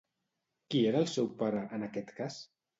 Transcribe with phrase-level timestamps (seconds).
[0.69, 2.43] Qui era el seu pare, en aquest cas?